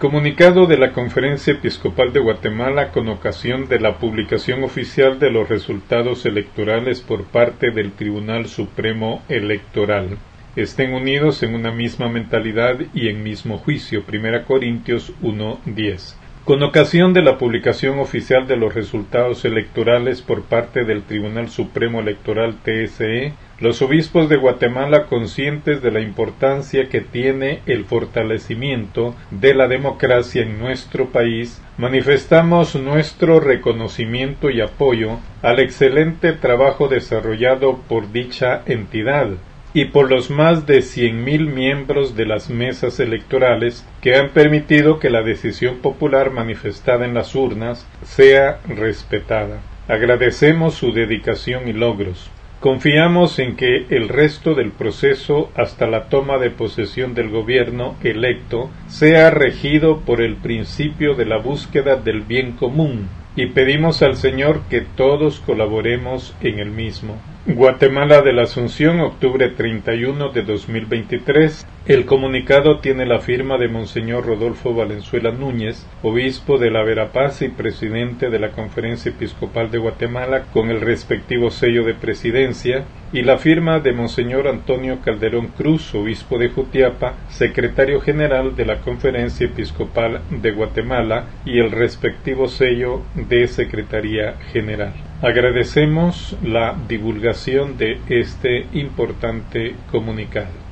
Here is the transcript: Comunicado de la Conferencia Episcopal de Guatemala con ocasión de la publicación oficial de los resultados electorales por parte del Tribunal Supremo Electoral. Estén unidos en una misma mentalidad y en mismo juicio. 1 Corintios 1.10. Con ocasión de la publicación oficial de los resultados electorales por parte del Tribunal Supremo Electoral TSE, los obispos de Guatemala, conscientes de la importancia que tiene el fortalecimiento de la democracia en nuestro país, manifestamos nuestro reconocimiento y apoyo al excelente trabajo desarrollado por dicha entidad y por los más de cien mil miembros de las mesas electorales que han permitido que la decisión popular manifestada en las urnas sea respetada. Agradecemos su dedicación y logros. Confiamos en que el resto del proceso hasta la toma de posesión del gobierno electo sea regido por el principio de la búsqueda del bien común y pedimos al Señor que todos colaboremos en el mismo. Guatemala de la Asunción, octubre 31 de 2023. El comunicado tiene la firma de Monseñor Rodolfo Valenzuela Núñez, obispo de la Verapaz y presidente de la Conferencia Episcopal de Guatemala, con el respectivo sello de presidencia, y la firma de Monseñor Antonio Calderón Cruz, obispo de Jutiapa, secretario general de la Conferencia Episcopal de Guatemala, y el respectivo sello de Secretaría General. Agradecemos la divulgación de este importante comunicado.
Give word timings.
Comunicado 0.00 0.66
de 0.66 0.78
la 0.78 0.92
Conferencia 0.92 1.52
Episcopal 1.52 2.14
de 2.14 2.20
Guatemala 2.20 2.90
con 2.90 3.10
ocasión 3.10 3.68
de 3.68 3.78
la 3.78 3.98
publicación 3.98 4.64
oficial 4.64 5.18
de 5.18 5.30
los 5.30 5.46
resultados 5.46 6.24
electorales 6.24 7.02
por 7.02 7.24
parte 7.24 7.70
del 7.70 7.92
Tribunal 7.92 8.46
Supremo 8.46 9.22
Electoral. 9.28 10.16
Estén 10.56 10.94
unidos 10.94 11.42
en 11.42 11.54
una 11.54 11.70
misma 11.70 12.08
mentalidad 12.08 12.78
y 12.94 13.08
en 13.08 13.22
mismo 13.22 13.58
juicio. 13.58 14.02
1 14.10 14.46
Corintios 14.46 15.12
1.10. 15.20 16.29
Con 16.44 16.62
ocasión 16.62 17.12
de 17.12 17.22
la 17.22 17.36
publicación 17.36 17.98
oficial 17.98 18.46
de 18.46 18.56
los 18.56 18.74
resultados 18.74 19.44
electorales 19.44 20.22
por 20.22 20.42
parte 20.42 20.84
del 20.84 21.02
Tribunal 21.02 21.50
Supremo 21.50 22.00
Electoral 22.00 22.56
TSE, 22.64 23.34
los 23.60 23.82
obispos 23.82 24.30
de 24.30 24.36
Guatemala, 24.36 25.04
conscientes 25.04 25.82
de 25.82 25.90
la 25.90 26.00
importancia 26.00 26.88
que 26.88 27.02
tiene 27.02 27.60
el 27.66 27.84
fortalecimiento 27.84 29.14
de 29.30 29.54
la 29.54 29.68
democracia 29.68 30.42
en 30.42 30.58
nuestro 30.58 31.10
país, 31.10 31.62
manifestamos 31.76 32.74
nuestro 32.74 33.38
reconocimiento 33.38 34.48
y 34.48 34.62
apoyo 34.62 35.18
al 35.42 35.60
excelente 35.60 36.32
trabajo 36.32 36.88
desarrollado 36.88 37.80
por 37.86 38.12
dicha 38.12 38.62
entidad 38.64 39.28
y 39.72 39.86
por 39.86 40.10
los 40.10 40.30
más 40.30 40.66
de 40.66 40.82
cien 40.82 41.22
mil 41.22 41.46
miembros 41.46 42.16
de 42.16 42.26
las 42.26 42.50
mesas 42.50 42.98
electorales 42.98 43.86
que 44.00 44.16
han 44.16 44.30
permitido 44.30 44.98
que 44.98 45.10
la 45.10 45.22
decisión 45.22 45.76
popular 45.78 46.30
manifestada 46.30 47.04
en 47.04 47.14
las 47.14 47.34
urnas 47.34 47.86
sea 48.02 48.60
respetada. 48.66 49.60
Agradecemos 49.86 50.74
su 50.74 50.92
dedicación 50.92 51.68
y 51.68 51.72
logros. 51.72 52.30
Confiamos 52.60 53.38
en 53.38 53.56
que 53.56 53.86
el 53.88 54.08
resto 54.08 54.54
del 54.54 54.70
proceso 54.70 55.50
hasta 55.54 55.86
la 55.86 56.08
toma 56.08 56.36
de 56.36 56.50
posesión 56.50 57.14
del 57.14 57.30
gobierno 57.30 57.96
electo 58.02 58.70
sea 58.86 59.30
regido 59.30 60.00
por 60.00 60.20
el 60.20 60.36
principio 60.36 61.14
de 61.14 61.24
la 61.24 61.38
búsqueda 61.38 61.96
del 61.96 62.20
bien 62.20 62.52
común 62.52 63.08
y 63.34 63.46
pedimos 63.46 64.02
al 64.02 64.16
Señor 64.16 64.62
que 64.68 64.82
todos 64.82 65.40
colaboremos 65.40 66.34
en 66.42 66.58
el 66.58 66.70
mismo. 66.70 67.16
Guatemala 67.46 68.20
de 68.20 68.34
la 68.34 68.42
Asunción, 68.42 69.00
octubre 69.00 69.48
31 69.48 70.28
de 70.28 70.42
2023. 70.42 71.66
El 71.86 72.04
comunicado 72.04 72.80
tiene 72.80 73.06
la 73.06 73.20
firma 73.20 73.56
de 73.56 73.66
Monseñor 73.66 74.26
Rodolfo 74.26 74.74
Valenzuela 74.74 75.32
Núñez, 75.32 75.86
obispo 76.02 76.58
de 76.58 76.70
la 76.70 76.84
Verapaz 76.84 77.40
y 77.40 77.48
presidente 77.48 78.28
de 78.28 78.38
la 78.38 78.50
Conferencia 78.50 79.10
Episcopal 79.10 79.70
de 79.70 79.78
Guatemala, 79.78 80.44
con 80.52 80.68
el 80.68 80.82
respectivo 80.82 81.50
sello 81.50 81.82
de 81.84 81.94
presidencia, 81.94 82.84
y 83.12 83.22
la 83.22 83.38
firma 83.38 83.80
de 83.80 83.92
Monseñor 83.92 84.46
Antonio 84.46 85.00
Calderón 85.04 85.48
Cruz, 85.48 85.94
obispo 85.94 86.38
de 86.38 86.48
Jutiapa, 86.48 87.14
secretario 87.28 88.00
general 88.00 88.54
de 88.54 88.64
la 88.64 88.80
Conferencia 88.80 89.46
Episcopal 89.46 90.20
de 90.30 90.52
Guatemala, 90.52 91.26
y 91.44 91.58
el 91.58 91.70
respectivo 91.70 92.48
sello 92.48 93.02
de 93.14 93.48
Secretaría 93.48 94.34
General. 94.52 94.92
Agradecemos 95.22 96.36
la 96.42 96.76
divulgación 96.88 97.76
de 97.76 97.98
este 98.08 98.66
importante 98.72 99.74
comunicado. 99.90 100.69